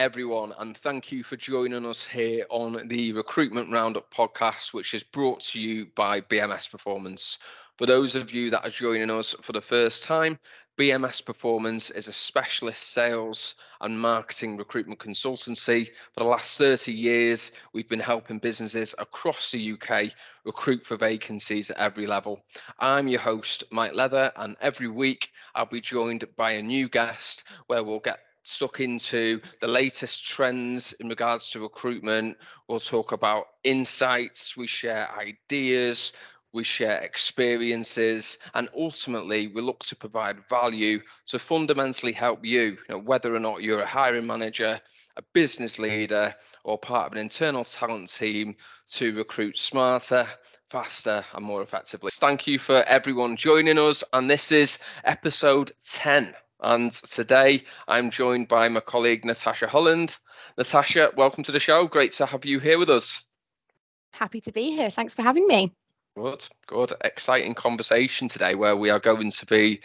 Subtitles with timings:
[0.00, 5.02] everyone, and thank you for joining us here on the Recruitment Roundup podcast, which is
[5.02, 7.36] brought to you by BMS Performance.
[7.76, 10.38] For those of you that are joining us for the first time,
[10.78, 15.88] BMS Performance is a specialist sales and marketing recruitment consultancy.
[16.14, 20.12] For the last 30 years, we've been helping businesses across the UK
[20.46, 22.42] recruit for vacancies at every level.
[22.78, 27.44] I'm your host, Mike Leather, and every week I'll be joined by a new guest
[27.66, 32.36] where we'll get stuck into the latest trends in regards to recruitment.
[32.68, 36.12] We'll talk about insights, we share ideas,
[36.52, 42.78] we share experiences, and ultimately we look to provide value to fundamentally help you, you
[42.88, 44.80] know, whether or not you're a hiring manager,
[45.16, 46.34] a business leader,
[46.64, 48.56] or part of an internal talent team
[48.88, 50.26] to recruit smarter,
[50.70, 52.10] faster, and more effectively.
[52.12, 56.34] Thank you for everyone joining us, and this is episode 10.
[56.62, 60.16] And today I'm joined by my colleague Natasha Holland.
[60.58, 61.86] Natasha, welcome to the show.
[61.86, 63.24] Great to have you here with us.
[64.12, 64.90] Happy to be here.
[64.90, 65.72] Thanks for having me.
[66.16, 69.80] Good, good, exciting conversation today where we are going to be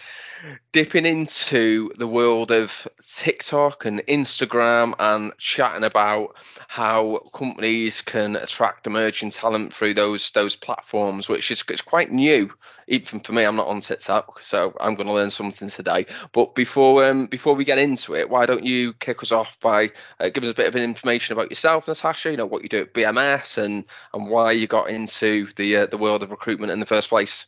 [0.72, 6.36] dipping into the world of TikTok and Instagram and chatting about
[6.68, 12.52] how companies can attract emerging talent through those those platforms, which is it's quite new.
[12.88, 16.06] Even for me, I'm not on TikTok, so I'm going to learn something today.
[16.34, 19.92] But before um before we get into it, why don't you kick us off by
[20.20, 22.32] uh, giving us a bit of information about yourself, Natasha?
[22.32, 25.86] You know what you do at BMS and and why you got into the uh,
[25.86, 27.48] the world of recruitment in the first place.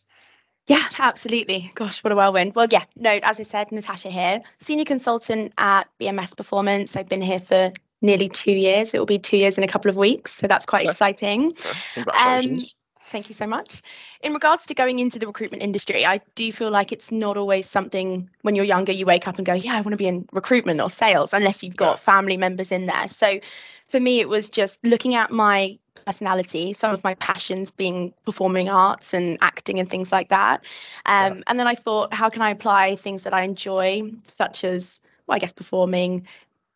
[0.68, 1.72] Yeah, absolutely.
[1.76, 2.54] Gosh, what a whirlwind.
[2.56, 6.98] Well, yeah, no, as I said, Natasha here, senior consultant at BMS Performance.
[6.98, 8.94] I've been here for nearly two years.
[8.94, 11.54] It will be two years in a couple of weeks, so that's quite exciting.
[11.94, 12.64] Congratulations.
[12.64, 12.70] Um,
[13.08, 13.82] thank you so much.
[14.22, 17.70] In regards to going into the recruitment industry, I do feel like it's not always
[17.70, 20.28] something when you're younger you wake up and go, yeah, I want to be in
[20.34, 21.96] recruitment or sales, unless you've got yeah.
[22.14, 23.08] family members in there.
[23.08, 23.40] So
[23.88, 28.70] for me, it was just looking at my personality, some of my passions being performing
[28.70, 30.64] arts and acting and things like that.
[31.06, 31.44] Um, yeah.
[31.48, 35.36] And then I thought, how can I apply things that I enjoy, such as, well,
[35.36, 36.26] I guess, performing,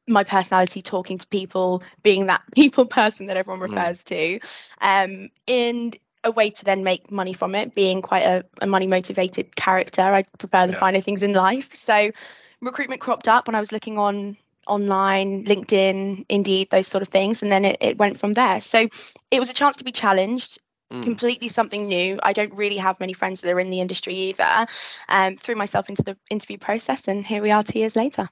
[0.07, 3.69] my personality, talking to people, being that people person that everyone mm.
[3.69, 4.05] refers mm.
[4.05, 4.39] to,
[4.81, 5.93] um, in
[6.23, 10.01] a way to then make money from it, being quite a, a money motivated character.
[10.01, 10.79] I prefer the yeah.
[10.79, 11.69] finer things in life.
[11.73, 12.11] So
[12.59, 14.37] recruitment cropped up when I was looking on
[14.67, 17.41] online, LinkedIn, Indeed, those sort of things.
[17.41, 18.61] And then it, it went from there.
[18.61, 18.87] So
[19.29, 20.59] it was a chance to be challenged.
[20.91, 21.03] Mm.
[21.03, 22.19] Completely something new.
[22.21, 24.67] I don't really have many friends that are in the industry either.
[25.07, 28.29] Um, threw myself into the interview process, and here we are two years later.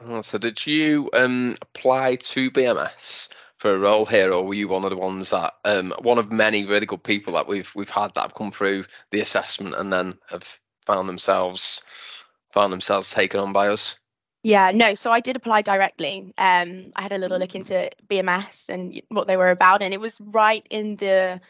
[0.00, 3.28] Oh, so, did you um, apply to BMS
[3.58, 6.32] for a role here, or were you one of the ones that um, one of
[6.32, 9.92] many really good people that we've we've had that have come through the assessment and
[9.92, 11.82] then have found themselves
[12.52, 13.98] found themselves taken on by us?
[14.42, 14.94] Yeah, no.
[14.94, 16.32] So I did apply directly.
[16.38, 20.00] Um, I had a little look into BMS and what they were about, and it
[20.00, 21.40] was right in the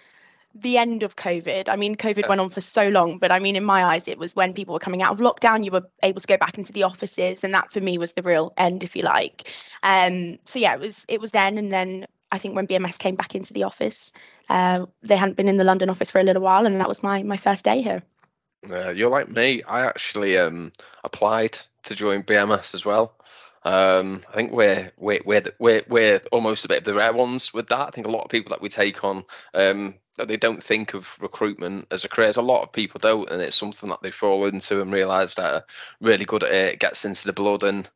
[0.55, 1.69] the end of COVID.
[1.69, 2.29] I mean, COVID yeah.
[2.29, 4.73] went on for so long, but I mean, in my eyes, it was when people
[4.73, 5.65] were coming out of lockdown.
[5.65, 8.23] You were able to go back into the offices, and that for me was the
[8.23, 9.53] real end, if you like.
[9.83, 13.17] Um, so yeah, it was it was then, and then I think when BMS came
[13.17, 14.13] back into the office,
[14.49, 17.03] uh, they hadn't been in the London office for a little while, and that was
[17.03, 18.03] my my first day here.
[18.69, 19.63] Uh, you're like me.
[19.63, 20.73] I actually um,
[21.05, 23.15] applied to join BMS as well.
[23.65, 27.53] Um, I think we're we're we're we're we're almost a bit of the rare ones
[27.53, 27.89] with that.
[27.89, 29.25] I think a lot of people that we take on
[29.55, 29.97] um,
[30.27, 32.29] they don't think of recruitment as a career.
[32.29, 35.35] As a lot of people don't, and it's something that they fall into and realise
[35.35, 35.65] that are
[36.01, 36.81] really good at it.
[36.81, 37.89] Gets into the blood, and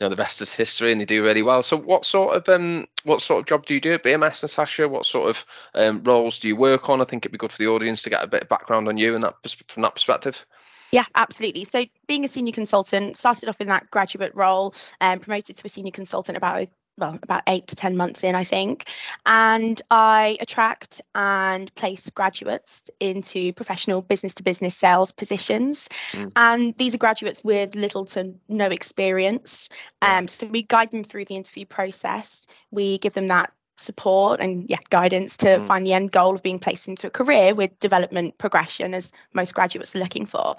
[0.00, 1.62] know the rest is history, and they do really well.
[1.62, 4.88] So, what sort of um, what sort of job do you do at BMS, Natasha?
[4.88, 7.00] What sort of um, roles do you work on?
[7.00, 8.98] I think it'd be good for the audience to get a bit of background on
[8.98, 9.34] you and that
[9.68, 10.44] from that perspective.
[10.92, 11.64] Yeah, absolutely.
[11.64, 15.70] So, being a senior consultant, started off in that graduate role and promoted to a
[15.70, 16.68] senior consultant about
[16.98, 18.88] well, about eight to 10 months in, I think.
[19.26, 25.88] And I attract and place graduates into professional business to business sales positions.
[26.12, 26.32] Mm.
[26.36, 29.68] And these are graduates with little to no experience.
[30.02, 32.46] Um, so we guide them through the interview process.
[32.70, 35.66] We give them that support and yeah guidance to mm.
[35.66, 39.52] find the end goal of being placed into a career with development progression as most
[39.52, 40.56] graduates are looking for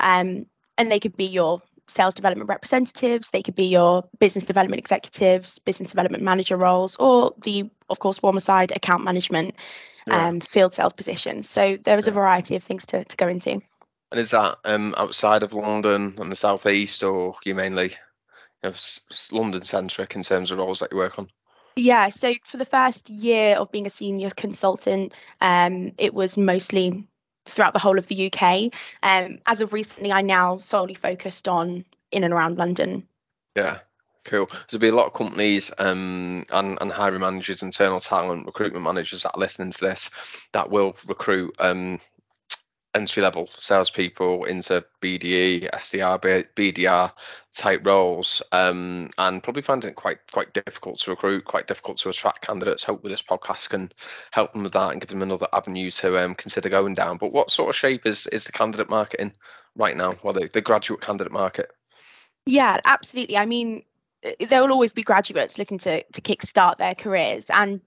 [0.00, 0.44] um,
[0.76, 5.58] and they could be your sales development representatives they could be your business development executives
[5.60, 9.54] business development manager roles or the of course warmer side account management
[10.06, 10.26] yeah.
[10.28, 12.10] um, field sales positions so there is yeah.
[12.10, 13.60] a variety of things to, to go into
[14.12, 17.94] and is that um, outside of london and the southeast or you mainly
[18.62, 18.72] you know,
[19.32, 21.28] london centric in terms of roles that you work on
[21.78, 25.12] yeah, so for the first year of being a senior consultant,
[25.42, 27.06] um, it was mostly
[27.48, 28.72] throughout the whole of the UK.
[29.02, 33.06] Um, as of recently, I now solely focused on in and around London.
[33.54, 33.80] Yeah,
[34.26, 34.50] Cool.
[34.68, 39.22] There'll be a lot of companies um, and, and hiring managers, internal talent, recruitment managers
[39.22, 40.10] that are listening to this
[40.52, 42.00] that will recruit um,
[42.96, 47.12] entry level salespeople into BDE, SDR, BDR
[47.54, 52.08] type roles, um, and probably finding it quite quite difficult to recruit, quite difficult to
[52.08, 52.82] attract candidates.
[52.82, 53.92] Hopefully, this podcast can
[54.32, 57.18] help them with that and give them another avenue to um, consider going down.
[57.18, 59.32] But what sort of shape is is the candidate market in
[59.76, 60.16] right now?
[60.22, 61.70] Well, the, the graduate candidate market.
[62.46, 63.36] Yeah, absolutely.
[63.36, 63.82] I mean,
[64.48, 67.80] there will always be graduates looking to to kickstart their careers, and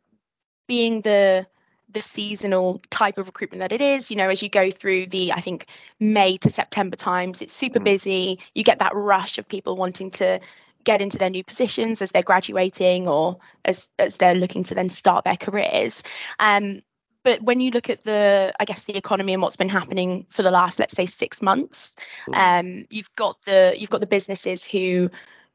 [0.68, 1.48] being the
[1.92, 4.10] the seasonal type of recruitment that it is.
[4.10, 5.68] You know, as you go through the, I think,
[6.00, 7.86] May to September times, it's super mm.
[7.86, 8.40] busy.
[8.56, 10.40] You get that rush of people wanting to
[10.84, 14.90] get into their new positions as they're graduating or as as they're looking to then
[14.90, 16.04] start their careers.
[16.40, 16.82] Um,
[17.24, 20.42] but when you look at the, I guess, the economy and what's been happening for
[20.42, 21.92] the last, let's say, six months,
[22.30, 22.36] mm.
[22.36, 25.10] um, you've got the you've got the businesses who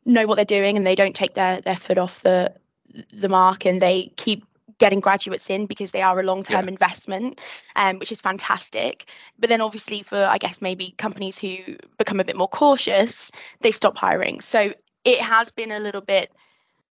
[0.04, 2.52] know what they're doing and they don't take their their foot off the
[3.12, 4.44] the mark and they keep
[4.78, 6.70] getting graduates in because they are a long-term yeah.
[6.70, 7.40] investment
[7.76, 9.06] um, which is fantastic.
[9.38, 11.56] But then obviously for i guess maybe companies who
[11.98, 13.30] become a bit more cautious
[13.60, 14.40] they stop hiring.
[14.40, 14.72] So
[15.04, 16.32] it has been a little bit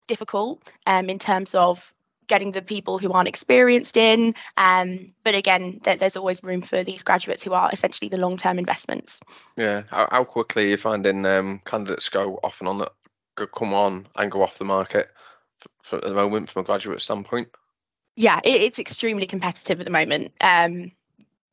[0.08, 1.94] difficult um, in terms of
[2.28, 6.84] getting the people who aren't experienced in um, but again th- there's always room for
[6.84, 9.20] these graduates who are essentially the long-term investments.
[9.56, 9.84] Yeah.
[9.90, 12.92] How, how quickly are you finding um, candidates go off and on that
[13.54, 15.10] come on and go off the market
[15.84, 17.48] for, at the moment from a graduate standpoint
[18.18, 20.34] yeah, it, it's extremely competitive at the moment.
[20.42, 20.92] Um,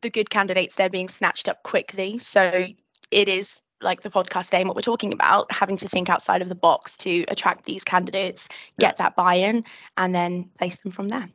[0.00, 2.66] the good candidates they're being snatched up quickly, so
[3.10, 6.48] it is like the podcast name, what we're talking about, having to think outside of
[6.48, 8.48] the box to attract these candidates,
[8.80, 9.04] get yeah.
[9.04, 9.62] that buy-in,
[9.98, 11.28] and then place them from there.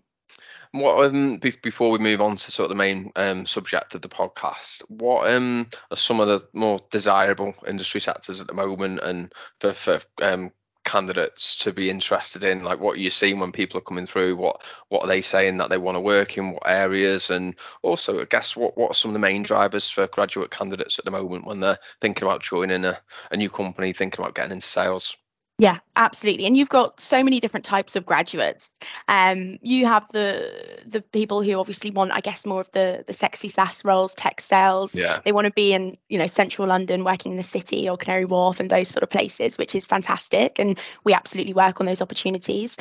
[0.71, 4.09] What um before we move on to sort of the main um subject of the
[4.09, 9.33] podcast, what um are some of the more desirable industry sectors at the moment, and
[9.59, 10.51] for for um
[10.89, 14.63] candidates to be interested in like what you're seeing when people are coming through what
[14.87, 18.25] what are they saying that they want to work in what areas and also i
[18.25, 21.45] guess what what are some of the main drivers for graduate candidates at the moment
[21.45, 22.99] when they're thinking about joining a,
[23.29, 25.15] a new company thinking about getting into sales
[25.59, 26.45] yeah, absolutely.
[26.45, 28.69] And you've got so many different types of graduates.
[29.09, 33.13] Um, you have the the people who obviously want, I guess, more of the the
[33.13, 34.95] sexy SaaS roles, tech sales.
[34.95, 35.19] Yeah.
[35.25, 38.23] They want to be in, you know, central London, working in the city or Canary
[38.23, 40.57] Wharf and those sort of places, which is fantastic.
[40.59, 42.77] And we absolutely work on those opportunities.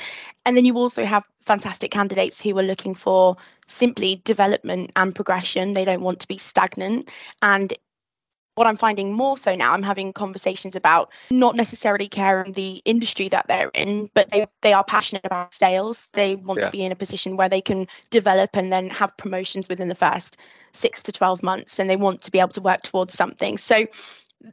[0.46, 3.36] And then you also have fantastic candidates who are looking for
[3.66, 5.72] simply development and progression.
[5.72, 7.10] They don't want to be stagnant.
[7.42, 7.76] And
[8.58, 13.28] what I'm finding more so now, I'm having conversations about not necessarily caring the industry
[13.28, 16.08] that they're in, but they, they are passionate about sales.
[16.12, 16.66] They want yeah.
[16.66, 19.94] to be in a position where they can develop and then have promotions within the
[19.94, 20.36] first
[20.72, 23.56] six to 12 months, and they want to be able to work towards something.
[23.58, 23.86] So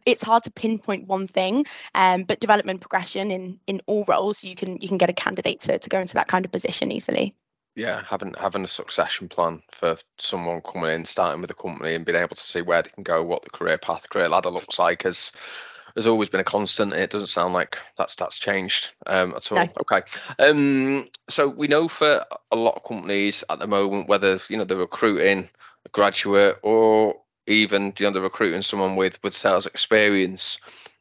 [0.06, 1.64] it's hard to pinpoint one thing
[1.94, 5.60] um, but development progression in in all roles you can you can get a candidate
[5.62, 7.36] to, to go into that kind of position easily
[7.76, 12.06] yeah, having having a succession plan for someone coming in, starting with a company, and
[12.06, 14.80] being able to see where they can go, what the career path, career ladder looks
[14.80, 15.34] like, has
[15.96, 16.94] has always been a constant.
[16.94, 19.58] It doesn't sound like that's that's changed um, at all.
[19.58, 19.72] No.
[19.82, 20.02] Okay,
[20.40, 24.64] um, so we know for a lot of companies at the moment, whether you know
[24.64, 25.50] they're recruiting
[25.86, 27.16] a graduate or
[27.48, 30.60] even you know they're recruiting someone with with sales experience,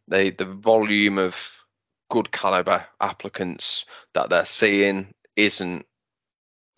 [0.09, 1.57] they the volume of
[2.11, 5.87] good caliber applicants that they're seeing isn't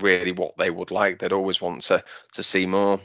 [0.00, 1.18] really what they would like.
[1.18, 3.00] They'd always want to to see more.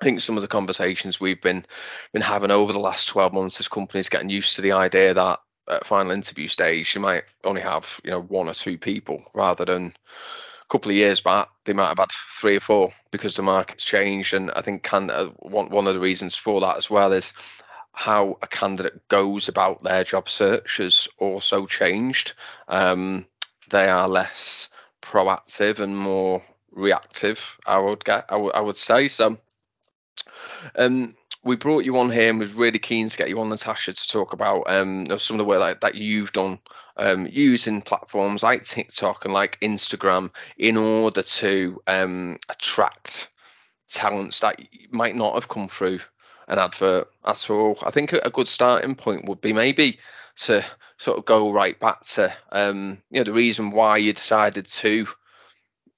[0.00, 1.66] I think some of the conversations we've been
[2.12, 5.40] been having over the last 12 months as companies getting used to the idea that
[5.68, 9.64] at final interview stage you might only have you know one or two people rather
[9.64, 9.94] than
[10.62, 13.84] a couple of years back they might have had three or four because the market's
[13.84, 17.34] changed and I think can uh, one of the reasons for that as well is
[17.92, 22.34] how a candidate goes about their job search has also changed.
[22.68, 23.26] Um,
[23.68, 24.68] they are less
[25.10, 27.58] proactive and more reactive.
[27.66, 29.36] I would get, I, w- I would say so.
[30.76, 33.92] Um, we brought you on here and was really keen to get you on, Natasha,
[33.92, 36.58] to talk about um some of the work that, that you've done
[36.96, 43.30] um using platforms like TikTok and like Instagram in order to um attract
[43.88, 45.98] talents that might not have come through
[46.48, 47.78] an advert at all.
[47.82, 49.98] I think a good starting point would be maybe
[50.40, 50.64] to
[50.98, 55.06] sort of go right back to um, you know the reason why you decided to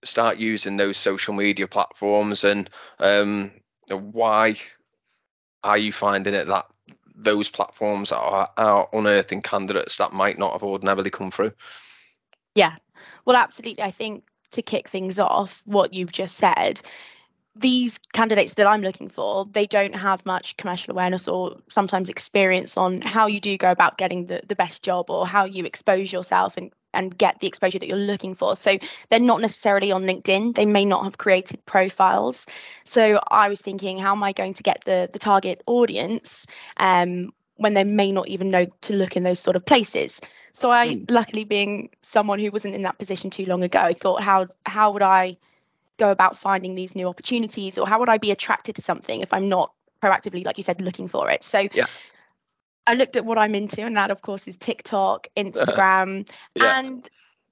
[0.05, 2.69] start using those social media platforms and
[2.99, 3.53] um,
[3.89, 4.57] why
[5.63, 6.67] are you finding it that
[7.15, 11.53] those platforms are, are unearthing candidates that might not have ordinarily come through?
[12.55, 12.77] Yeah.
[13.25, 13.85] Well absolutely.
[13.85, 16.81] I think to kick things off what you've just said
[17.55, 22.77] these candidates that I'm looking for, they don't have much commercial awareness or sometimes experience
[22.77, 26.13] on how you do go about getting the, the best job or how you expose
[26.13, 28.57] yourself and, and get the exposure that you're looking for.
[28.57, 28.79] So
[29.11, 30.55] they're not necessarily on LinkedIn.
[30.55, 32.47] They may not have created profiles.
[32.85, 36.47] So I was thinking, how am I going to get the the target audience
[36.79, 40.23] um, when they may not even know to look in those sort of places?
[40.55, 41.11] So I, mm.
[41.11, 44.91] luckily being someone who wasn't in that position too long ago, I thought, how how
[44.93, 45.37] would I
[45.99, 49.33] go about finding these new opportunities or how would I be attracted to something if
[49.33, 49.73] I'm not
[50.03, 51.45] proactively, like you said, looking for it?
[51.45, 51.87] So yeah.
[52.87, 56.79] I looked at what I'm into, and that, of course, is TikTok, Instagram, yeah.
[56.79, 57.09] and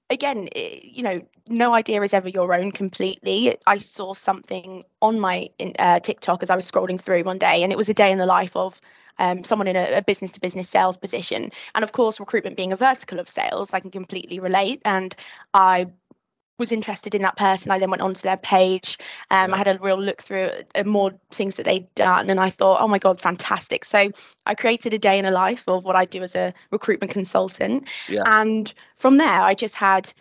[0.09, 3.57] again, it, you know, no idea is ever your own completely.
[3.65, 7.71] I saw something on my uh, TikTok as I was scrolling through one day, and
[7.71, 8.79] it was a day in the life of
[9.19, 11.51] um, someone in a business to business sales position.
[11.75, 14.81] And of course, recruitment being a vertical of sales, I can completely relate.
[14.83, 15.15] And
[15.53, 15.87] I
[16.61, 17.71] was interested in that person.
[17.71, 18.97] I then went onto their page.
[19.31, 22.49] Um, I had a real look through uh, more things that they'd done, and I
[22.49, 23.83] thought, oh my god, fantastic!
[23.83, 24.11] So
[24.45, 27.89] I created a day in a life of what I do as a recruitment consultant,
[28.07, 28.23] yeah.
[28.25, 30.13] and from there, I just had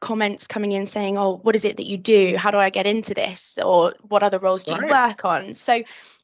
[0.00, 2.36] comments coming in saying, oh, what is it that you do?
[2.36, 3.58] How do I get into this?
[3.62, 4.82] Or what other roles do right.
[4.82, 5.54] you work on?
[5.54, 5.82] So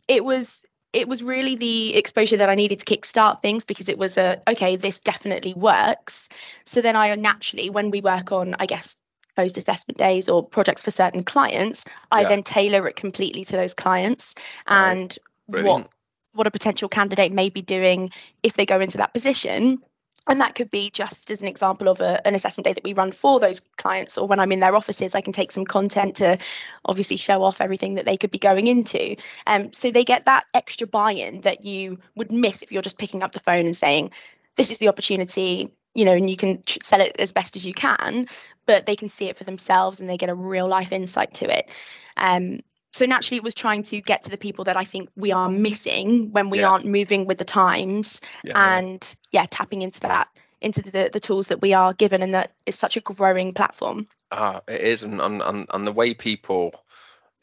[0.08, 0.62] it was
[0.92, 4.40] it was really the exposure that I needed to kickstart things because it was a
[4.48, 6.28] okay, this definitely works.
[6.64, 8.96] So then I naturally, when we work on, I guess,
[9.34, 12.28] closed assessment days or projects for certain clients, I yeah.
[12.28, 14.34] then tailor it completely to those clients
[14.66, 15.64] and right.
[15.64, 15.88] what
[16.34, 18.10] what a potential candidate may be doing
[18.42, 19.80] if they go into that position.
[20.26, 22.94] And that could be just as an example of a, an assessment day that we
[22.94, 26.16] run for those clients, or when I'm in their offices, I can take some content
[26.16, 26.38] to
[26.86, 29.16] obviously show off everything that they could be going into.
[29.46, 32.98] Um, so they get that extra buy in that you would miss if you're just
[32.98, 34.10] picking up the phone and saying,
[34.56, 37.72] This is the opportunity, you know, and you can sell it as best as you
[37.72, 38.26] can,
[38.66, 41.58] but they can see it for themselves and they get a real life insight to
[41.58, 41.70] it.
[42.16, 42.60] Um,
[42.92, 45.48] so naturally, it was trying to get to the people that I think we are
[45.48, 46.68] missing when we yeah.
[46.68, 49.46] aren't moving with the times, yeah, and yeah.
[49.50, 50.28] tapping into that
[50.60, 54.06] into the the tools that we are given, and that is such a growing platform.
[54.30, 56.84] Ah, it is, and and and the way people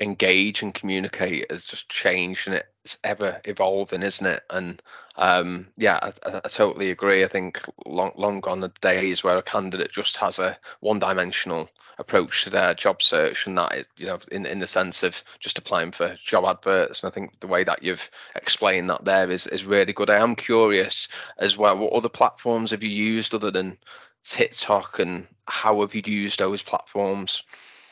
[0.01, 4.81] engage and communicate has just changed and it's ever evolving isn't it and
[5.21, 9.43] um, yeah I, I, totally agree i think long long gone the days where a
[9.43, 14.07] candidate just has a one dimensional approach to their job search and that is, you
[14.07, 17.47] know in, in the sense of just applying for job adverts and i think the
[17.47, 21.77] way that you've explained that there is is really good i am curious as well
[21.77, 23.77] what other platforms have you used other than
[24.23, 27.43] tiktok and how have you used those platforms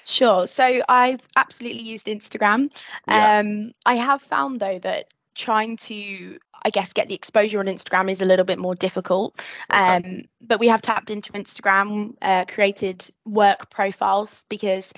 [0.05, 0.47] Sure.
[0.47, 2.71] So I've absolutely used Instagram.
[3.07, 3.37] Yeah.
[3.37, 5.05] Um, I have found though that
[5.35, 9.39] trying to I guess get the exposure on Instagram is a little bit more difficult.
[9.73, 9.83] Okay.
[9.83, 14.93] Um, but we have tapped into Instagram, uh, created work profiles because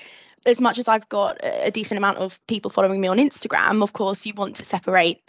[0.45, 3.93] as much as I've got a decent amount of people following me on Instagram, of
[3.93, 5.21] course, you want to separate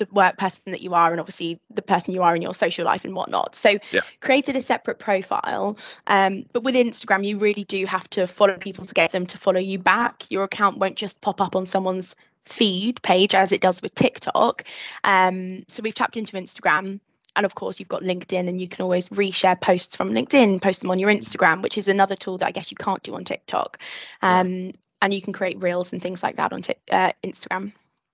[0.00, 2.84] the work person that you are and obviously the person you are in your social
[2.84, 3.54] life and whatnot.
[3.54, 4.00] So yeah.
[4.20, 5.78] created a separate profile.
[6.08, 9.38] Um, but with Instagram, you really do have to follow people to get them to
[9.38, 10.24] follow you back.
[10.30, 12.16] Your account won't just pop up on someone's
[12.52, 14.64] feed page as it does with TikTok.
[15.04, 17.00] Um, so we've tapped into Instagram.
[17.36, 20.80] And of course, you've got LinkedIn, and you can always reshare posts from LinkedIn, post
[20.80, 23.24] them on your Instagram, which is another tool that I guess you can't do on
[23.24, 23.78] TikTok.
[24.20, 24.72] Um, yeah.
[25.02, 27.72] And you can create reels and things like that on t- uh, Instagram.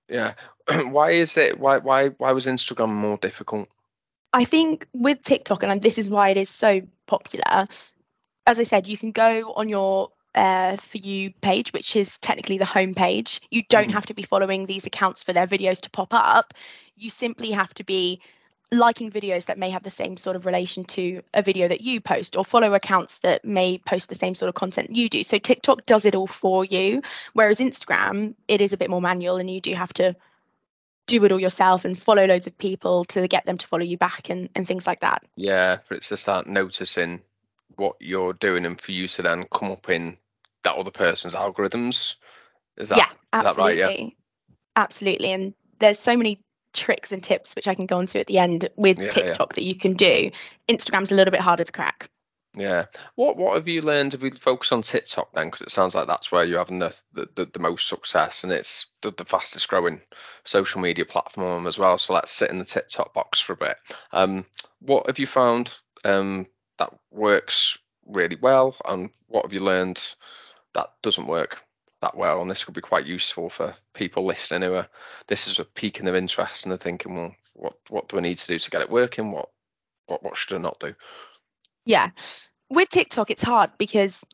[0.09, 0.35] Yeah.
[0.91, 1.59] why is it?
[1.59, 3.69] Why why why was Instagram more difficult?
[4.33, 7.67] I think with TikTok, and this is why it is so popular.
[8.47, 12.59] As I said, you can go on your uh, for you page, which is technically
[12.59, 13.41] the home page.
[13.51, 13.95] You don't mm.
[13.95, 16.55] have to be following these accounts for their videos to pop up.
[16.95, 18.21] You simply have to be
[18.73, 22.01] liking videos that may have the same sort of relation to a video that you
[22.01, 25.23] post or follow accounts that may post the same sort of content you do.
[25.25, 27.01] So TikTok does it all for you,
[27.33, 30.17] whereas Instagram, it is a bit more manual and you do have to
[31.07, 33.97] do it all yourself and follow loads of people to get them to follow you
[33.97, 35.23] back and, and things like that.
[35.37, 37.23] Yeah, but it's to start noticing
[37.77, 40.17] what you're doing and for you to then come up in
[40.67, 42.17] that other person's algorithms.
[42.77, 43.77] Is that, yeah, absolutely.
[43.77, 43.99] That right?
[44.01, 44.09] Yeah.
[44.77, 45.33] Absolutely.
[45.33, 46.41] And there's so many
[46.75, 49.55] tricks and tips which I can go into at the end with yeah, TikTok yeah.
[49.55, 50.31] that you can do.
[50.69, 52.11] Instagram's a little bit harder to crack.
[52.55, 52.87] Yeah.
[53.15, 54.15] What What have you learned?
[54.15, 56.95] If we focus on TikTok then, because it sounds like that's where you're having the
[57.13, 60.01] the, the, the most success, and it's the, the, fastest growing
[60.45, 61.99] social media platform as well.
[61.99, 63.77] So let's sit in the TikTok box for a bit.
[64.13, 64.47] Um,
[64.81, 66.47] what have you found um,
[66.79, 70.03] that works really well, and what have you learned
[70.77, 71.59] that doesn't work?
[72.03, 74.89] that well, and this could be quite useful for people listening who are
[75.29, 78.39] this is a piquing their interest and they're thinking, well, what what do I need
[78.39, 79.33] to do to get it working?
[79.33, 79.49] What
[80.07, 80.95] what what should I not do?
[81.85, 82.11] Yeah,
[82.69, 84.25] with TikTok, it's hard because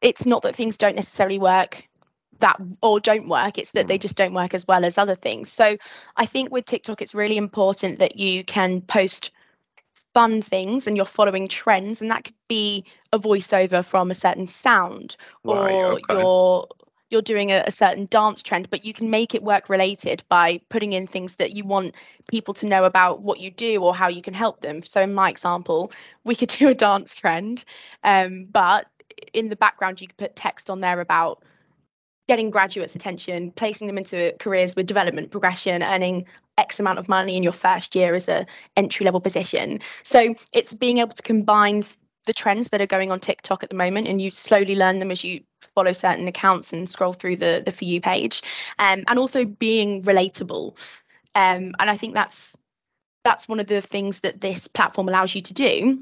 [0.00, 1.84] it's not that things don't necessarily work
[2.38, 3.88] that or don't work it's that Mm.
[3.88, 5.76] they just don't work as well as other things so
[6.16, 9.32] i think with tiktok it's really important that you can post
[10.14, 14.46] fun things and you're following trends and that could be a voiceover from a certain
[14.46, 16.14] sound Right, or okay.
[16.14, 16.66] you're
[17.10, 20.60] you're doing a, a certain dance trend but you can make it work related by
[20.68, 21.94] putting in things that you want
[22.28, 25.14] people to know about what you do or how you can help them so in
[25.14, 25.92] my example
[26.24, 27.64] we could do a dance trend
[28.04, 28.86] um, but
[29.32, 31.42] in the background you could put text on there about
[32.28, 36.26] getting graduates attention placing them into careers with development progression earning
[36.58, 38.46] x amount of money in your first year as a
[38.76, 41.82] entry level position so it's being able to combine
[42.26, 45.10] the trends that are going on tiktok at the moment and you slowly learn them
[45.10, 45.40] as you
[45.74, 48.42] follow certain accounts and scroll through the the for you page
[48.78, 50.76] um, and also being relatable
[51.34, 52.56] um, and i think that's
[53.24, 55.98] that's one of the things that this platform allows you to do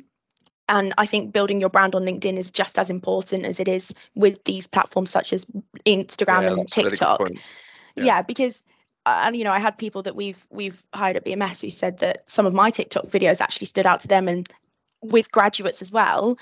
[0.68, 3.94] and I think building your brand on LinkedIn is just as important as it is
[4.14, 5.46] with these platforms such as
[5.86, 7.20] Instagram Yeah, and a really TikTok.
[7.94, 8.04] Yeah.
[8.04, 8.22] Yeah.
[8.22, 8.64] because
[9.06, 12.24] and you know I had people that we've we've hired at BMS who said that
[12.26, 14.48] some of my TikTok videos actually stood out to them, and
[15.02, 16.36] with graduates as well,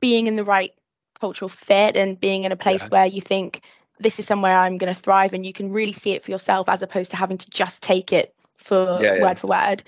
[0.00, 0.72] being in the right
[1.20, 2.88] cultural fit and being in a place Yeah.
[2.88, 3.62] where you think
[3.98, 6.68] this is somewhere I'm going to thrive, and you can really see it for yourself
[6.68, 9.22] as opposed to having to just take it for Yeah, yeah.
[9.22, 9.82] word for word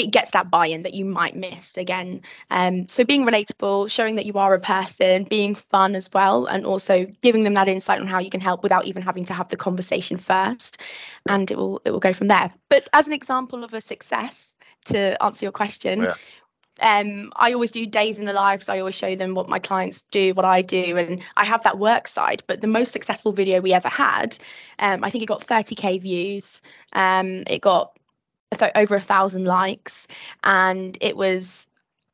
[0.00, 4.26] it gets that buy-in that you might miss again um, so being relatable showing that
[4.26, 8.06] you are a person being fun as well and also giving them that insight on
[8.06, 10.78] how you can help without even having to have the conversation first
[11.28, 14.54] and it will it will go from there but as an example of a success
[14.84, 16.14] to answer your question Yeah.
[16.80, 18.68] um, I always do days in the lives.
[18.68, 21.78] I always show them what my clients do, what I do, and I have that
[21.78, 22.42] work side.
[22.46, 24.38] But the most successful video we ever had,
[24.78, 26.62] um, I think it got 30k views.
[26.94, 27.98] Um, it got
[28.74, 30.06] over a thousand likes,
[30.44, 31.66] and it was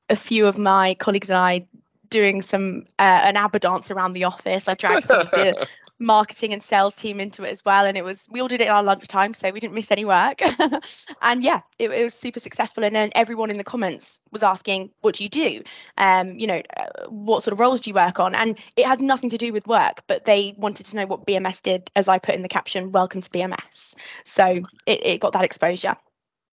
[0.09, 1.67] a few of my colleagues and I
[2.11, 4.69] doing some uh, an ABBA dance around the office.
[4.69, 5.67] I dragged some of the
[5.99, 8.69] marketing and sales team into it as well, and it was we all did it
[8.69, 10.41] in our lunchtime, so we didn't miss any work.
[11.23, 12.85] and yeah, it, it was super successful.
[12.85, 15.63] And then everyone in the comments was asking, "What do you do?
[15.99, 19.01] Um, you know, uh, what sort of roles do you work on?" And it had
[19.01, 22.19] nothing to do with work, but they wanted to know what BMS did, as I
[22.19, 25.97] put in the caption, "Welcome to BMS." So it, it got that exposure.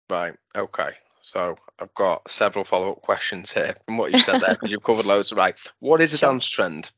[0.10, 0.36] Right.
[0.56, 0.92] Okay.
[1.22, 5.06] So I've got several follow-up questions here from what you said there because you've covered
[5.06, 5.34] loads.
[5.34, 5.60] Right.
[5.80, 6.32] What is a Sure.
[6.32, 6.92] dance trend?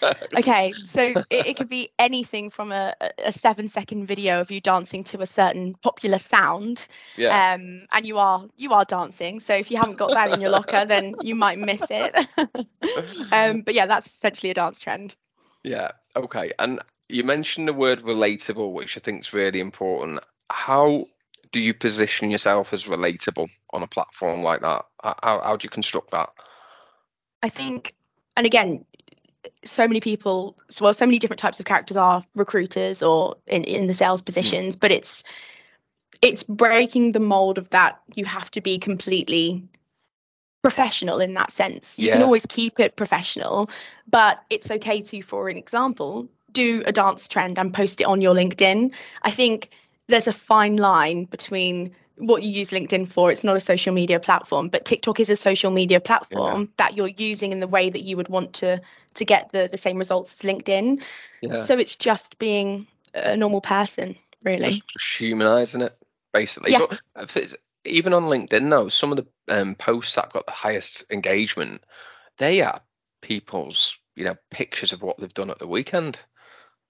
[0.36, 4.50] okay so it, it could be anything from a, a- a seven second video of
[4.50, 7.52] you dancing to a certain popular sound Yeah.
[7.54, 10.50] um and you are you are dancing so if you haven't got that in your
[10.50, 12.14] locker then you might miss it
[13.32, 15.16] um but yeah that's essentially a dance trend
[15.64, 15.92] Yeah.
[16.16, 16.52] Okay.
[16.58, 20.20] And you mentioned the word relatable, which I think is really important.
[20.50, 21.06] How
[21.52, 24.84] do you position yourself as relatable on a platform like that?
[25.02, 26.30] How, how do you construct that?
[27.42, 27.94] i think
[28.36, 28.84] and again
[29.64, 33.64] so many people so well so many different types of characters are recruiters or in,
[33.64, 35.22] in the sales positions but it's
[36.20, 39.62] it's breaking the mold of that you have to be completely
[40.62, 43.68] professional in that sense you can always keep it professional
[44.08, 48.20] but it's okay to for an example do a dance trend and post it on
[48.20, 49.70] your linkedin i think
[50.12, 54.20] there's a fine line between what you use linkedin for it's not a social media
[54.20, 58.02] platform but tiktok is a social media platform that you're using in the way that
[58.02, 58.80] you would want to
[59.14, 61.02] to get the the same results as linkedin.
[61.40, 61.58] Yeah.
[61.58, 64.70] so it's just being a normal person really.
[64.70, 65.96] Just, humanizing it
[66.32, 66.72] basically.
[66.72, 66.86] Yeah.
[67.14, 71.04] but even on linkedin though some of the um, posts that have got the highest
[71.10, 71.82] engagement
[72.38, 72.80] they are
[73.22, 76.18] people's you know pictures of what they've done at the weekend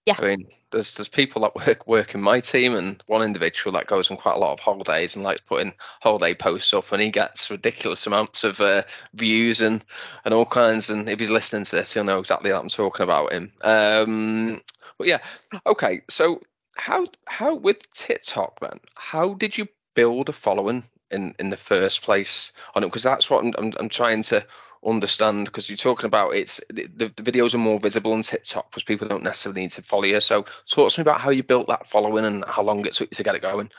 [0.07, 0.17] Yeah.
[0.19, 3.87] i mean there's there's people that work work in my team and one individual that
[3.87, 7.11] goes on quite a lot of holidays and likes putting holiday posts up and he
[7.11, 8.83] gets ridiculous amounts of uh,
[9.15, 9.85] views and
[10.25, 13.05] and all kinds and if he's listening to this he'll know exactly what i'm talking
[13.05, 14.61] about him um
[14.99, 15.19] but yeah
[15.67, 16.41] okay so
[16.77, 18.79] how how with TikTok then?
[18.97, 22.87] How did you build a following in in the first place on it?
[22.87, 24.45] Because that's what I'm I'm, I'm trying to
[24.85, 25.47] understand.
[25.47, 29.09] Because you're talking about it's the, the videos are more visible on TikTok because people
[29.09, 30.21] don't necessarily need to follow you.
[30.21, 33.11] So talk to me about how you built that following and how long it took
[33.11, 33.71] you to get it going.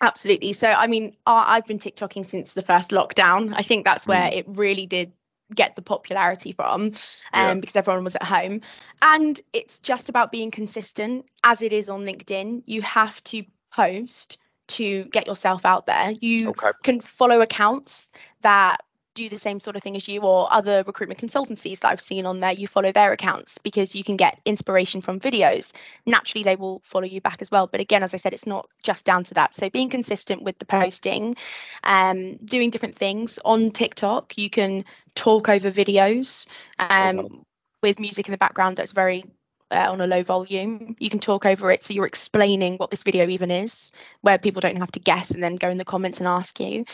[0.00, 0.52] Absolutely.
[0.52, 3.52] So, I mean, I- I've been TikToking since the first lockdown.
[3.54, 5.12] I think that's where it really did
[5.54, 6.92] get the popularity from um,
[7.32, 7.54] Yeah.
[7.54, 8.60] because everyone was at home.
[9.02, 12.62] And it's just about being consistent as it is on LinkedIn.
[12.66, 16.12] You have to post to get yourself out there.
[16.20, 16.70] You Okay.
[16.84, 18.08] can follow accounts
[18.42, 18.82] that
[19.18, 22.24] do the same sort of thing as you or other recruitment consultancies that I've seen
[22.24, 22.52] on there.
[22.52, 25.72] You follow their accounts because you can get inspiration from videos.
[26.06, 27.66] Naturally, they will follow you back as well.
[27.66, 29.54] But again, as I said, it's not just down to that.
[29.54, 31.34] So being consistent with the posting,
[31.82, 36.46] um, doing different things on TikTok, you can talk over videos
[36.78, 37.44] um,
[37.82, 39.24] with music in the background that's very
[39.70, 40.96] uh, on a low volume.
[40.98, 44.60] You can talk over it, so you're explaining what this video even is, where people
[44.60, 46.84] don't have to guess and then go in the comments and ask you.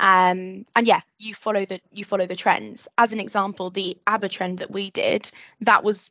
[0.00, 2.88] Um, and yeah, you follow the you follow the trends.
[2.98, 6.10] As an example, the ABBA trend that we did, that was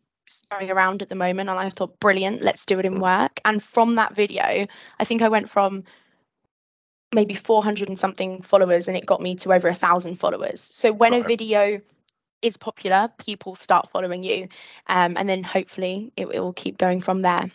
[0.50, 3.40] going around at the moment, and I thought, brilliant, let's do it in work.
[3.46, 4.68] And from that video,
[5.00, 5.84] I think I went from
[7.14, 10.92] maybe 400 and something followers and it got me to over a thousand followers so
[10.92, 11.24] when right.
[11.24, 11.80] a video
[12.44, 14.48] is popular, people start following you,
[14.88, 17.50] um, and then hopefully it, it will keep going from there.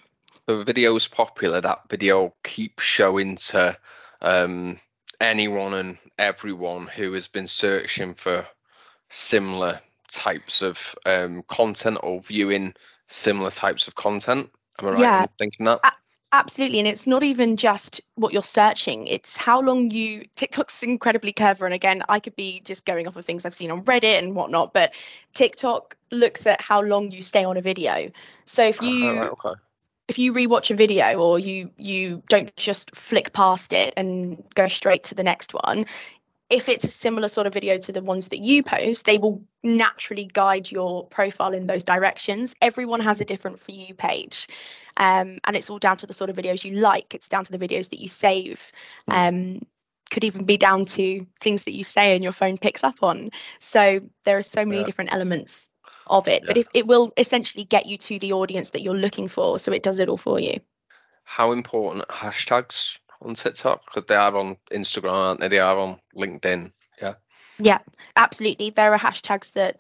[0.47, 1.61] The video's popular.
[1.61, 3.77] That video keeps showing to
[4.23, 4.81] um,
[5.21, 8.47] anyone and everyone who has been searching for
[9.11, 12.75] similar types of um, content or viewing
[13.07, 14.51] similar types of content.
[14.81, 15.23] Am I right yeah.
[15.23, 15.81] in thinking that?
[16.33, 16.79] Absolutely.
[16.79, 20.27] And it's not even just what you're searching, it's how long you.
[20.37, 21.65] TikTok's incredibly clever.
[21.65, 24.35] And again, I could be just going off of things I've seen on Reddit and
[24.35, 24.93] whatnot, but
[25.33, 28.11] TikTok looks at how long you stay on a video.
[28.45, 29.09] So if you.
[29.09, 29.61] Uh, okay.
[30.09, 34.67] If you rewatch a video or you you don't just flick past it and go
[34.67, 35.85] straight to the next one,
[36.51, 39.43] if it's a similar sort of video to the ones that you post, they will
[39.63, 42.55] naturally guide your profile in those directions.
[42.63, 44.49] Everyone has a different for you page.
[44.97, 47.15] Um, and it's all down to the sort of videos you like.
[47.15, 48.73] It's down to the videos that you save.
[49.09, 49.61] Um,
[50.11, 53.31] could even be down to things that you say and your phone picks up on.
[53.59, 54.87] So there are so many yeah.
[54.87, 55.69] different elements
[56.07, 56.47] of it, yeah.
[56.47, 59.61] but if, it will essentially get you to the audience that you're looking for.
[59.61, 60.59] So it does it all for you.
[61.25, 63.85] How important hashtags on TikTok?
[63.87, 65.49] Because they are on Instagram, aren't they?
[65.49, 66.73] They are on LinkedIn.
[67.01, 67.15] Yeah.
[67.59, 67.79] Yeah,
[68.17, 68.71] absolutely.
[68.71, 69.79] There are hashtags that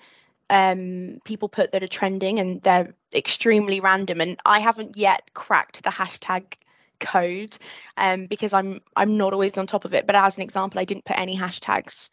[0.50, 4.20] um, people put that are trending and they're extremely random.
[4.20, 6.54] And I haven't yet cracked the hashtag
[7.00, 7.56] code
[7.96, 10.06] um, because I'm I'm not always on top of it.
[10.06, 12.08] But as an example, I didn't put any hashtags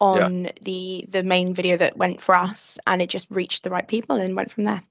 [0.00, 0.52] on yeah.
[0.62, 4.16] the the main video that went for us, and it just reached the right people
[4.16, 4.82] and went from there.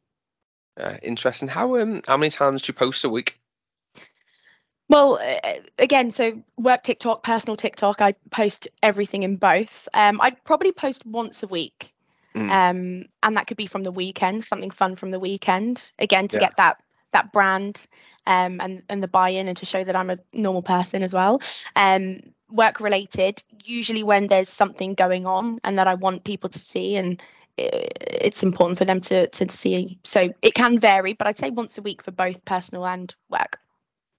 [0.78, 1.47] Uh, interesting.
[1.47, 3.39] How um how many times do you post a week?
[4.89, 5.19] Well,
[5.80, 9.88] again, so work TikTok, personal TikTok, I post everything in both.
[9.93, 11.93] Um, I'd probably post once a week.
[12.36, 12.52] Mm.
[12.52, 15.91] Um, and that could be from the weekend, something fun from the weekend.
[16.00, 16.41] Again, to yeah.
[16.47, 16.82] get that
[17.13, 17.88] that brand
[18.28, 21.41] um, and and the buy-in and to show that I'm a normal person as well.
[21.76, 26.60] Um, work related, usually when there's something going on and that I want people to
[26.60, 27.21] see and
[27.58, 29.97] it's important for them to to see.
[30.04, 33.60] So it can vary, but I'd say once a week for both personal and work.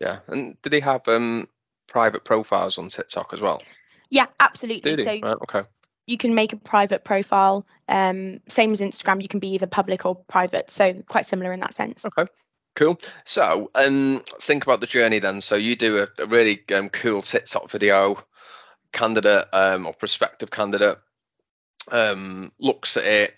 [0.01, 1.49] Yeah, and do they have um
[1.89, 3.63] private profiles on TikTok as well?
[4.11, 4.97] Yeah, absolutely.
[4.97, 5.63] So right, okay.
[6.07, 7.67] You can make a private profile.
[7.89, 10.71] Um, same as Instagram, you can be either public or private.
[10.71, 12.05] So quite similar in that sense.
[12.05, 12.31] Okay.
[12.77, 12.99] Cool.
[13.25, 15.41] So, um, let's think about the journey then.
[15.41, 18.23] So you do a, a really um, cool TikTok video.
[18.93, 20.97] Candidate um, or prospective candidate
[21.91, 23.35] um, looks at it.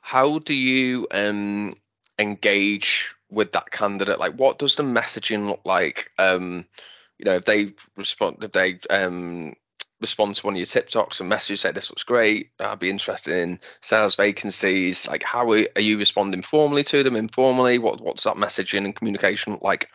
[0.00, 1.74] How do you um,
[2.18, 4.18] engage with that candidate?
[4.18, 6.10] Like, what does the messaging look like?
[6.18, 6.66] Um,
[7.18, 9.54] you know, if they respond, if they um,
[10.00, 13.36] respond to one of your TikToks and message say this looks great, I'd be interested
[13.36, 15.08] in sales vacancies.
[15.08, 17.78] Like, how are, are you responding formally to them, informally?
[17.78, 19.88] What what's that messaging and communication look like?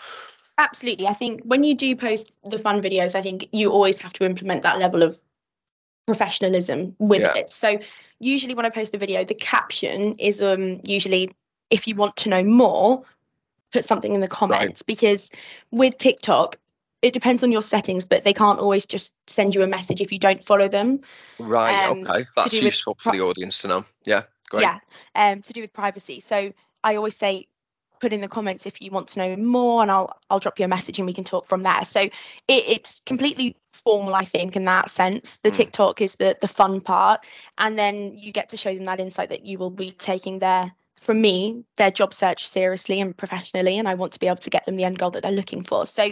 [0.57, 1.07] Absolutely.
[1.07, 4.25] I think when you do post the fun videos, I think you always have to
[4.25, 5.17] implement that level of
[6.05, 7.35] professionalism with yeah.
[7.37, 7.49] it.
[7.49, 7.79] So
[8.19, 11.31] usually when I post the video, the caption is um usually
[11.69, 13.03] if you want to know more,
[13.73, 14.83] put something in the comments right.
[14.85, 15.29] because
[15.71, 16.57] with TikTok,
[17.01, 20.11] it depends on your settings, but they can't always just send you a message if
[20.11, 21.01] you don't follow them.
[21.37, 21.89] Right.
[21.89, 22.25] Um, okay.
[22.37, 23.85] That's useful for the audience to know.
[24.05, 24.23] Yeah.
[24.49, 24.61] Great.
[24.61, 24.79] Yeah.
[25.15, 26.21] Um, to do with privacy.
[26.21, 27.47] So I always say,
[27.99, 30.65] put in the comments if you want to know more, and I'll I'll drop you
[30.65, 31.83] a message and we can talk from there.
[31.85, 32.11] So it,
[32.47, 35.37] it's completely formal, I think, in that sense.
[35.43, 35.55] The mm.
[35.55, 37.25] TikTok is the the fun part,
[37.57, 40.71] and then you get to show them that insight that you will be taking their
[41.03, 44.49] from me their job search seriously and professionally and i want to be able to
[44.49, 46.09] get them the end goal that they're looking for so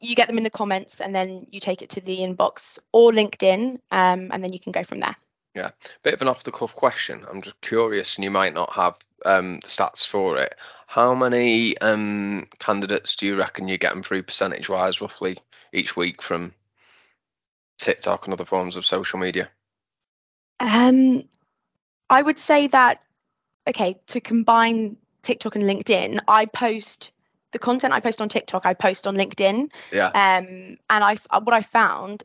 [0.00, 3.12] you get them in the comments and then you take it to the inbox or
[3.12, 5.16] LinkedIn um, and then you can go from there.
[5.54, 5.70] Yeah,
[6.02, 7.24] bit of an off the cuff question.
[7.30, 10.54] I'm just curious, and you might not have um, the stats for it.
[10.86, 15.38] How many um, candidates do you reckon you're getting through percentage wise, roughly
[15.72, 16.52] each week from
[17.78, 19.48] TikTok and other forms of social media?
[20.60, 21.26] Um,
[22.10, 23.00] I would say that
[23.66, 26.20] okay to combine TikTok and LinkedIn.
[26.28, 27.10] I post
[27.52, 29.70] the content I post on TikTok, I post on LinkedIn.
[29.92, 30.08] Yeah.
[30.08, 32.24] Um, and I what I found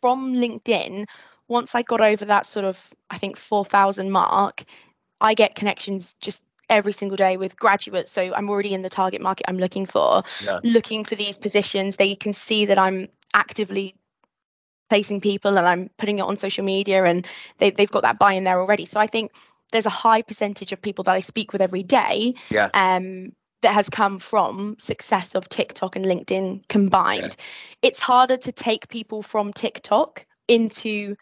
[0.00, 1.06] from LinkedIn,
[1.48, 2.78] once I got over that sort of
[3.10, 4.64] I think four thousand mark,
[5.20, 8.12] I get connections just every single day with graduates.
[8.12, 10.60] So I'm already in the target market I'm looking for, yeah.
[10.62, 11.96] looking for these positions.
[11.96, 13.96] They can see that I'm actively
[14.88, 17.26] placing people and I'm putting it on social media and
[17.58, 18.84] they, they've got that buy in there already.
[18.84, 19.32] So I think
[19.70, 22.70] there's a high percentage of people that I speak with every day yeah.
[22.74, 27.36] um, that has come from success of TikTok and LinkedIn combined.
[27.38, 27.88] Yeah.
[27.88, 31.16] It's harder to take people from TikTok into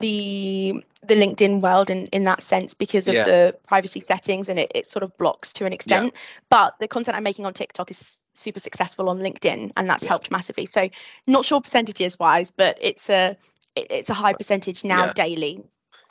[0.00, 3.24] the the LinkedIn world in, in that sense because of yeah.
[3.24, 6.06] the privacy settings and it, it sort of blocks to an extent.
[6.06, 6.20] Yeah.
[6.48, 10.08] But the content I'm making on TikTok is super successful on LinkedIn and that's yeah.
[10.08, 10.66] helped massively.
[10.66, 10.88] So
[11.26, 13.36] not sure percentages wise, but it's a
[13.76, 15.62] it, it's a high percentage now daily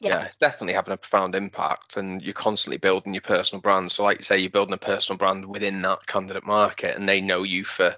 [0.04, 0.20] yeah.
[0.20, 0.26] yeah.
[0.26, 4.18] it's definitely having a profound impact and you're constantly building your personal brand so like
[4.18, 7.64] you say you're building a personal brand within that candidate market and they know you
[7.64, 7.96] for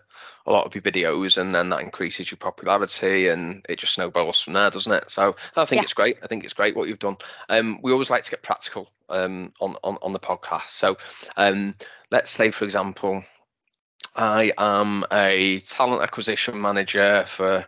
[0.48, 4.42] a lot of your videos and then that increases your popularity and it just snowballs
[4.42, 5.84] from there doesn't it so i think yeah.
[5.84, 7.18] it's great i think it's great what you've done
[7.50, 10.98] um, we always like to get practical um, on, on on the podcast so
[11.38, 11.76] um,
[12.12, 13.24] let's say for example
[14.16, 17.66] i am a talent acquisition manager for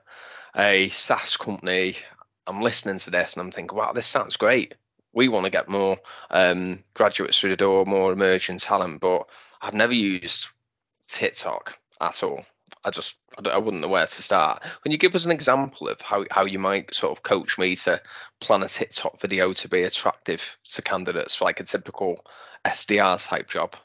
[0.56, 1.96] a SaaS company
[2.48, 4.76] I'm listening to this and I'm thinking, wow, this sounds great.
[5.14, 5.98] We want to get more
[6.32, 9.28] um, graduates through the door, more emerging talent, but
[9.62, 10.50] I've never used
[11.08, 12.44] TikTok at all.
[12.84, 14.64] I just I wouldn't know where to start.
[14.84, 17.76] Can you give us an example of how, how you might sort of coach me
[17.78, 18.02] to
[18.40, 22.26] plan a TikTok video to be attractive to candidates for like a typical
[22.66, 23.76] SDR type job?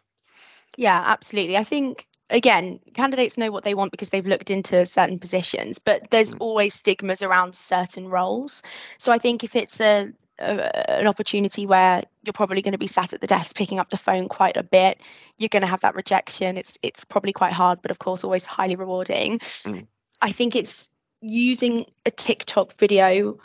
[0.76, 1.56] Yeah, absolutely.
[1.56, 6.10] I think again, candidates know what they want because they've looked into certain positions, but
[6.10, 6.38] there's mm.
[6.40, 8.62] always stigmas around certain roles.
[8.98, 12.86] So I think if it's a, a an opportunity where you're probably going to be
[12.86, 15.00] sat at the desk picking up the phone quite a bit,
[15.38, 16.56] you're going to have that rejection.
[16.56, 19.38] It's it's probably quite hard, but of course always highly rewarding.
[19.38, 19.86] Mm.
[20.20, 20.88] I think it's
[21.20, 23.38] using a TikTok video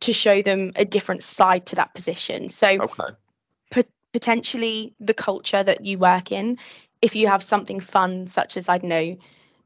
[0.00, 2.48] to show them a different side to that position.
[2.48, 3.84] So okay.
[4.12, 6.58] potentially the culture that you work in
[7.02, 9.16] if you have something fun such as i don't know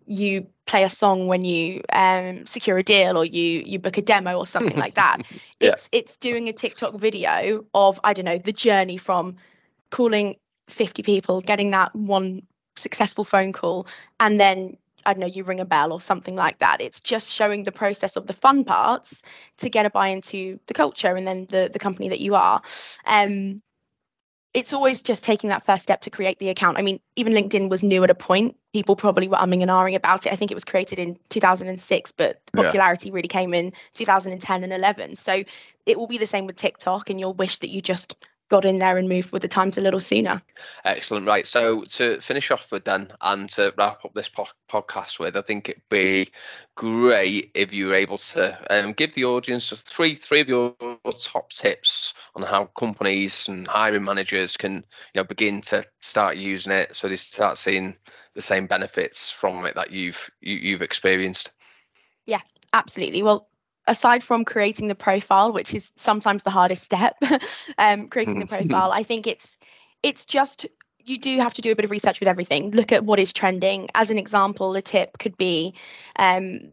[0.06, 4.02] you play a song when you um, secure a deal or you you book a
[4.02, 5.18] demo or something like that
[5.60, 5.70] yeah.
[5.70, 9.36] it's it's doing a tiktok video of i don't know the journey from
[9.90, 10.36] calling
[10.68, 12.42] 50 people getting that one
[12.76, 13.86] successful phone call
[14.20, 16.80] and then I don't know, you ring a bell or something like that.
[16.80, 19.22] It's just showing the process of the fun parts
[19.58, 22.60] to get a buy into the culture and then the the company that you are.
[23.06, 23.60] Um,
[24.56, 26.78] it's always just taking that first step to create the account.
[26.78, 28.56] I mean, even LinkedIn was new at a point.
[28.72, 30.32] People probably were umming and ahhing about it.
[30.32, 33.14] I think it was created in 2006, but the popularity yeah.
[33.14, 35.16] really came in 2010 and 11.
[35.16, 35.44] So
[35.84, 38.16] it will be the same with TikTok, and you'll wish that you just
[38.48, 40.40] got in there and moved with the times a little sooner.
[40.84, 41.26] Excellent.
[41.26, 41.46] Right.
[41.46, 45.42] So to finish off with then and to wrap up this po- podcast with, I
[45.42, 46.30] think it'd be
[46.76, 50.74] great if you were able to um, give the audience three three of your
[51.18, 54.82] top tips on how companies and hiring managers can you
[55.20, 57.96] know begin to start using it so they start seeing
[58.34, 61.52] the same benefits from it that you've you, you've experienced.
[62.26, 62.40] Yeah,
[62.72, 63.22] absolutely.
[63.22, 63.48] Well,
[63.86, 67.16] aside from creating the profile, which is sometimes the hardest step,
[67.78, 68.48] um, creating the mm.
[68.68, 69.58] profile, I think it's
[70.02, 70.66] it's just
[70.98, 72.70] you do have to do a bit of research with everything.
[72.72, 73.88] Look at what is trending.
[73.94, 75.74] As an example, a tip could be
[76.16, 76.72] um,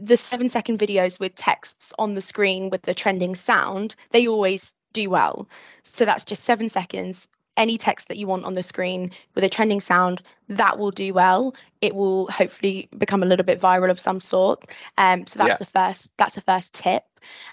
[0.00, 3.96] the seven second videos with texts on the screen with the trending sound.
[4.10, 5.48] They always do well.
[5.82, 7.26] So that's just seven seconds
[7.60, 11.12] any text that you want on the screen with a trending sound that will do
[11.12, 11.54] well.
[11.80, 14.70] It will hopefully become a little bit viral of some sort.
[14.98, 15.56] Um so that's yeah.
[15.58, 17.04] the first that's the first tip.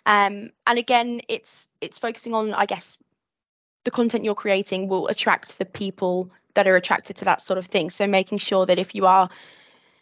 [0.06, 2.98] Um and again it's it's focusing on i guess
[3.84, 7.68] the content you're creating will attract the people that are attracted to that sort of
[7.68, 7.90] thing.
[7.92, 9.30] So making sure that if you are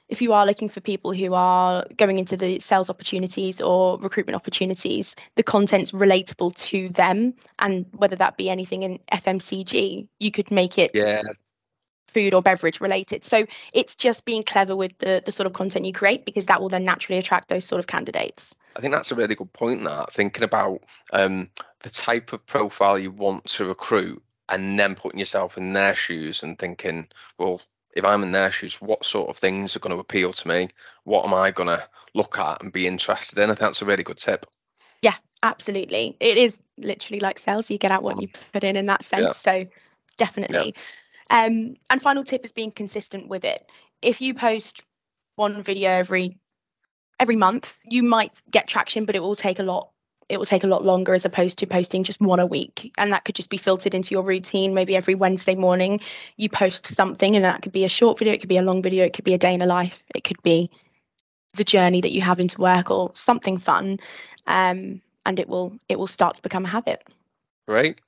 [0.10, 4.36] if you are looking for people who are going into the sales opportunities or recruitment
[4.36, 7.34] opportunities, the content's relatable to them.
[7.60, 11.22] And whether that be anything in FMCG, you could make it yeah.
[12.08, 13.26] food or beverage related.
[13.26, 16.62] So it's just being clever with the, the sort of content you create because that
[16.62, 18.54] will then naturally attract those sort of candidates.
[18.76, 19.84] I think that's a really good point.
[19.86, 20.82] That thinking about
[21.14, 21.50] um,
[21.82, 26.44] the type of profile you want to recruit and then putting yourself in their shoes
[26.44, 27.08] and thinking,
[27.40, 27.62] well,
[27.96, 30.70] if I'm in their shoes, what sort of things are going to appeal to me?
[31.06, 33.46] What am I going to look at and be interested in?
[33.46, 34.46] I think that's a really good tip.
[35.02, 36.18] Yeah, absolutely.
[36.20, 37.70] It is literally like sales.
[37.70, 39.24] You get out what you put in in that sense.
[39.24, 39.32] Yeah.
[39.32, 39.66] So
[40.18, 40.76] definitely.
[41.32, 41.46] Yeah.
[41.46, 43.70] Um, and final tip is being consistent with it.
[44.02, 44.84] If you post
[45.36, 46.38] one video every
[47.20, 49.90] every month, you might get traction, but it will take a lot
[50.30, 52.92] it will take a lot longer as opposed to posting just one a week.
[52.98, 54.74] And that could just be filtered into your routine.
[54.74, 56.00] Maybe every Wednesday morning
[56.38, 58.82] you post something, and that could be a short video, it could be a long
[58.82, 60.70] video, it could be a day in a life, it could be
[61.54, 64.00] the journey that you have into work or something fun.
[64.48, 67.04] Um, and it will it will start to become a habit.
[67.68, 68.00] Right.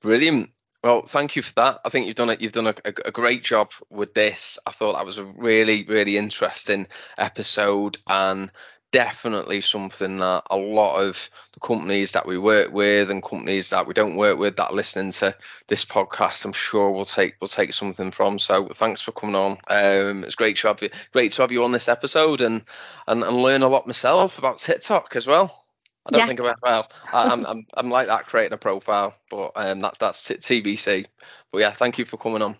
[0.00, 0.50] Brilliant.
[0.84, 1.80] Well, thank you for that.
[1.84, 2.40] I think you've done it.
[2.40, 4.58] You've done a, a, a, great job with this.
[4.64, 6.86] I thought that was a really, really interesting
[7.18, 8.50] episode, and
[8.90, 13.86] definitely something that a lot of the companies that we work with and companies that
[13.86, 15.34] we don't work with that are listening to
[15.66, 18.38] this podcast, I'm sure we'll take we'll take something from.
[18.38, 19.52] So thanks for coming on.
[19.68, 22.62] Um, it's great to have you great to have you on this episode and
[23.06, 25.64] and, and learn a lot myself about TikTok as well.
[26.06, 26.26] I don't yeah.
[26.26, 26.90] think about well.
[27.12, 31.06] I, am I'm I'm like that creating a profile, but um, that's that's TBC.
[31.52, 32.56] But yeah, thank you for coming on.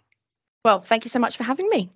[0.64, 1.90] Well, thank you so much for having me.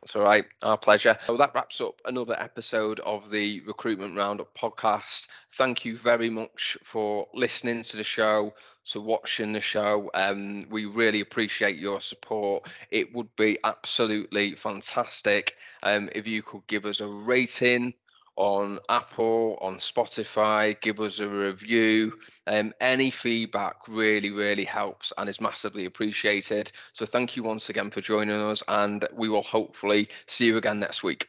[0.00, 0.44] That's all right.
[0.62, 1.18] Our pleasure.
[1.26, 5.26] So that wraps up another episode of the Recruitment Roundup podcast.
[5.54, 8.52] Thank you very much for listening to the show,
[8.92, 10.10] to watching the show.
[10.14, 12.68] Um, we really appreciate your support.
[12.90, 17.94] It would be absolutely fantastic um, if you could give us a rating
[18.36, 22.12] on Apple, on Spotify, give us a review.
[22.46, 26.70] Um, any feedback really, really helps and is massively appreciated.
[26.92, 30.80] So thank you once again for joining us, and we will hopefully see you again
[30.80, 31.28] next week.